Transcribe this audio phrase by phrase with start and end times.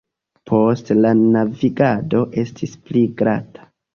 [0.51, 3.71] Poste la navigado estis pli glata.